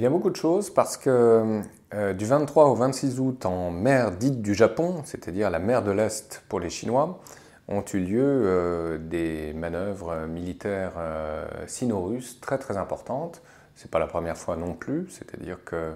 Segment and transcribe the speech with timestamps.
[0.00, 1.60] Bien beaucoup de choses parce que
[1.92, 5.90] euh, du 23 au 26 août en mer dite du Japon, c'est-à-dire la mer de
[5.90, 7.20] l'Est pour les Chinois,
[7.68, 13.42] ont eu lieu euh, des manœuvres militaires euh, sino-russes très très importantes.
[13.74, 15.92] Ce n'est pas la première fois non plus, c'est-à-dire que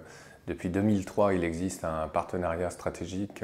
[0.48, 3.42] depuis 2003 il existe un partenariat stratégique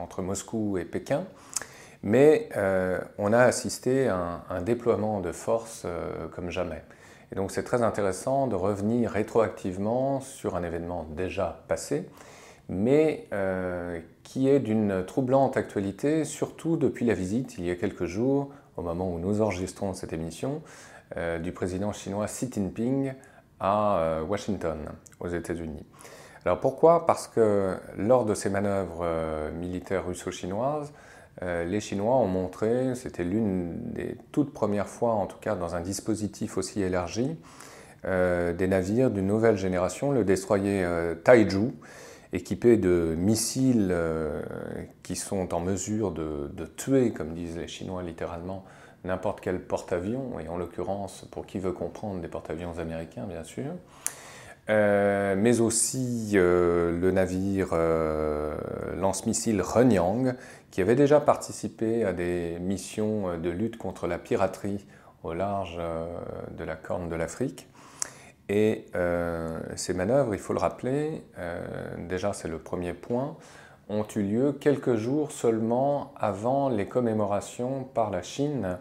[0.00, 1.24] entre Moscou et Pékin,
[2.04, 2.50] mais
[3.18, 5.86] on a assisté à un déploiement de forces
[6.36, 6.84] comme jamais.
[7.32, 12.08] Et donc c'est très intéressant de revenir rétroactivement sur un événement déjà passé,
[12.68, 18.06] mais euh, qui est d'une troublante actualité, surtout depuis la visite il y a quelques
[18.06, 20.62] jours, au moment où nous enregistrons cette émission,
[21.16, 23.12] euh, du président chinois Xi Jinping
[23.60, 24.78] à euh, Washington,
[25.20, 25.84] aux États-Unis.
[26.44, 27.06] Alors pourquoi?
[27.06, 30.92] Parce que lors de ces manœuvres militaires russo-chinoises,
[31.42, 35.74] euh, les Chinois ont montré, c'était l'une des toutes premières fois, en tout cas dans
[35.74, 37.36] un dispositif aussi élargi,
[38.04, 41.72] euh, des navires d'une nouvelle génération, le destroyer euh, Taiju,
[42.32, 43.94] équipé de missiles
[45.02, 48.64] qui sont en mesure de, tuer, comme disent les Chinois littéralement,
[49.04, 53.72] n'importe quel porte-avions, et en l'occurrence, pour qui veut comprendre, des porte-avions américains, bien sûr.
[54.68, 57.74] Mais aussi le navire
[58.96, 60.34] lance-missile Renyang,
[60.70, 64.86] qui avait déjà participé à des missions euh, de lutte contre la piraterie
[65.22, 66.06] au large euh,
[66.56, 67.66] de la Corne de l'Afrique.
[68.48, 71.22] Et euh, ces manœuvres, il faut le rappeler,
[71.98, 73.36] déjà c'est le premier point,
[73.90, 78.78] ont eu lieu quelques jours seulement avant les commémorations par la Chine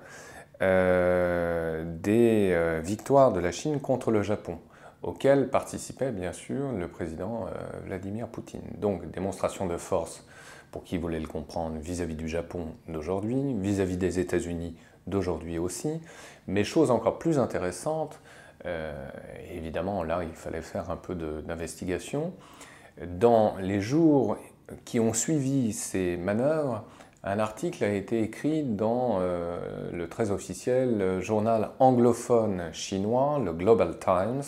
[2.01, 4.57] des victoires de la Chine contre le Japon,
[5.03, 7.45] auxquelles participait bien sûr le président
[7.85, 8.61] Vladimir Poutine.
[8.77, 10.25] Donc démonstration de force
[10.71, 14.75] pour qui voulait le comprendre vis-à-vis du Japon d'aujourd'hui, vis-à-vis des États-Unis
[15.05, 16.01] d'aujourd'hui aussi.
[16.47, 18.19] Mais chose encore plus intéressante,
[18.65, 19.09] euh,
[19.53, 22.33] évidemment là il fallait faire un peu d'investigation,
[23.05, 24.37] dans les jours
[24.85, 26.83] qui ont suivi ces manœuvres,
[27.23, 29.59] un article a été écrit dans euh,
[29.91, 34.43] le très officiel journal anglophone chinois, le Global Times,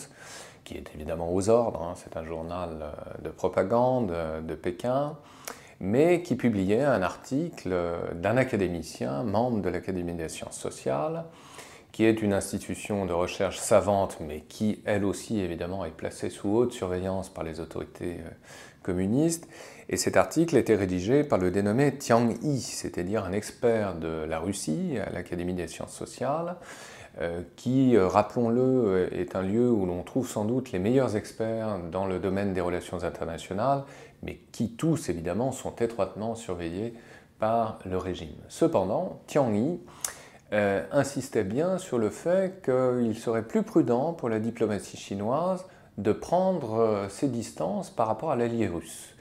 [0.64, 1.94] qui est évidemment aux ordres, hein.
[1.96, 5.16] c'est un journal euh, de propagande de Pékin,
[5.80, 7.74] mais qui publiait un article
[8.14, 11.24] d'un académicien, membre de l'Académie des sciences sociales,
[11.92, 16.48] qui est une institution de recherche savante, mais qui, elle aussi, évidemment, est placée sous
[16.48, 18.30] haute surveillance par les autorités euh,
[18.82, 19.48] communistes.
[19.88, 24.38] Et cet article était rédigé par le dénommé Tiang Yi, c'est-à-dire un expert de la
[24.38, 26.56] Russie à l'Académie des sciences sociales,
[27.20, 31.80] euh, qui, euh, rappelons-le, est un lieu où l'on trouve sans doute les meilleurs experts
[31.90, 33.82] dans le domaine des relations internationales
[34.22, 36.94] mais qui tous évidemment sont étroitement surveillés
[37.38, 38.36] par le régime.
[38.48, 39.80] Cependant, Tiang Yi
[40.52, 45.64] euh, insistait bien sur le fait qu'il serait plus prudent pour la diplomatie chinoise
[45.98, 49.14] de prendre euh, ses distances par rapport à l'allié russe.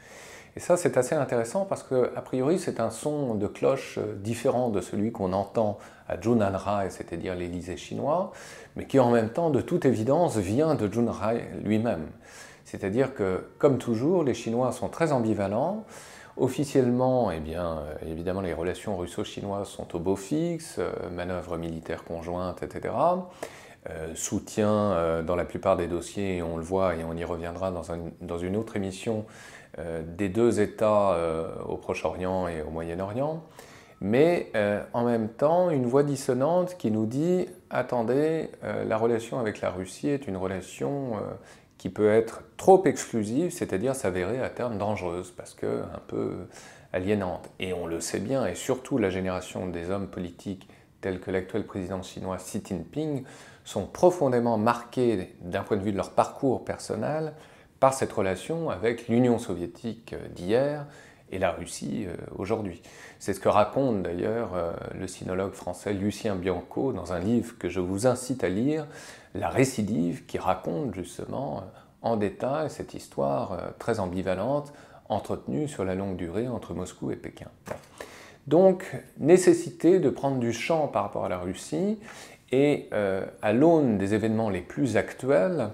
[0.55, 4.15] Et ça, c'est assez intéressant parce que, a priori, c'est un son de cloche euh,
[4.15, 8.31] différent de celui qu'on entend à Junanrai, c'est-à-dire l'Élysée chinois,
[8.75, 12.07] mais qui en même temps, de toute évidence, vient de Junanrai lui-même.
[12.65, 15.85] C'est-à-dire que, comme toujours, les Chinois sont très ambivalents.
[16.39, 22.05] Officiellement, eh bien, euh, évidemment, les relations russo-chinoises sont au beau fixe, euh, manœuvres militaires
[22.05, 22.93] conjointes, etc.
[23.89, 28.37] Euh, soutien dans la plupart des dossiers, on le voit et on y reviendra dans
[28.37, 29.25] une autre émission,
[29.77, 31.15] des deux États
[31.67, 33.41] au Proche-Orient et au Moyen-Orient.
[34.01, 34.51] Mais
[34.93, 40.09] en même temps, une voix dissonante qui nous dit attendez, la relation avec la Russie
[40.09, 41.13] est une relation
[41.79, 46.33] qui peut être trop exclusive, c'est-à-dire s'avérer à terme dangereuse, parce que un peu
[46.93, 47.49] aliénante.
[47.59, 50.67] Et on le sait bien, et surtout la génération des hommes politiques
[51.01, 53.23] tels que l'actuel président chinois Xi Jinping
[53.63, 57.33] sont profondément marqués d'un point de vue de leur parcours personnel
[57.79, 60.85] par cette relation avec l'Union soviétique d'hier
[61.31, 62.81] et la Russie euh, aujourd'hui.
[63.19, 67.69] C'est ce que raconte d'ailleurs euh, le sinologue français Lucien Bianco dans un livre que
[67.69, 68.87] je vous incite à lire,
[69.35, 71.61] La récidive, qui raconte justement euh,
[72.01, 74.71] en détail cette histoire très ambivalente
[75.09, 77.47] entretenue sur la longue durée entre Moscou et Pékin.
[78.47, 81.99] Donc, nécessité de prendre du champ par rapport à la Russie
[82.53, 85.71] et à l'aune des événements les plus actuels,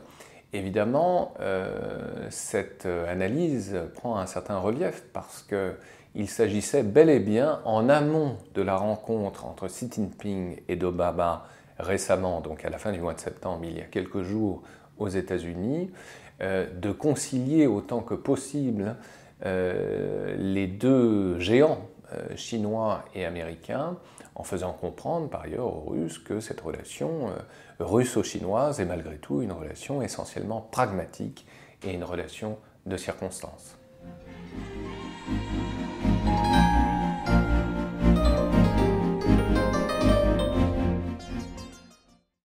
[0.56, 7.90] Évidemment, euh, cette analyse prend un certain relief parce qu'il s'agissait bel et bien, en
[7.90, 11.46] amont de la rencontre entre Xi Jinping et Obama
[11.78, 14.64] récemment, donc à la fin du mois de septembre, il y a quelques jours
[14.98, 15.92] aux États-Unis,
[16.42, 18.96] euh, de concilier autant que possible
[19.46, 21.82] euh, les deux géants
[22.36, 23.98] chinois et américains
[24.36, 27.34] en faisant comprendre par ailleurs aux Russes que cette relation euh,
[27.80, 31.46] russo-chinoise est malgré tout une relation essentiellement pragmatique
[31.84, 33.78] et une relation de circonstance.